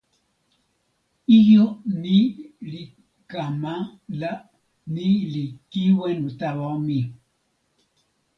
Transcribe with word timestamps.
ijo 1.37 1.65
ni 2.01 2.17
li 2.71 2.81
kama 3.31 3.73
la 4.19 4.31
ni 4.93 5.07
li 5.33 5.43
kiwen 5.71 6.21
tawa 6.39 6.69
mi. 6.85 6.99